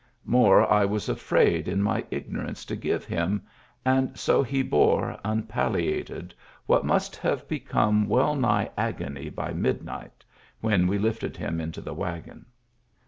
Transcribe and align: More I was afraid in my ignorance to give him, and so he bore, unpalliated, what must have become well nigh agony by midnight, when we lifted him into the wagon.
More 0.25 0.67
I 0.67 0.83
was 0.83 1.09
afraid 1.09 1.67
in 1.67 1.83
my 1.83 2.03
ignorance 2.09 2.65
to 2.65 2.75
give 2.75 3.05
him, 3.05 3.43
and 3.85 4.17
so 4.17 4.41
he 4.41 4.63
bore, 4.63 5.15
unpalliated, 5.23 6.33
what 6.65 6.83
must 6.83 7.15
have 7.17 7.47
become 7.47 8.09
well 8.09 8.33
nigh 8.35 8.71
agony 8.75 9.29
by 9.29 9.53
midnight, 9.53 10.25
when 10.59 10.87
we 10.87 10.97
lifted 10.97 11.37
him 11.37 11.61
into 11.61 11.81
the 11.81 11.93
wagon. 11.93 12.47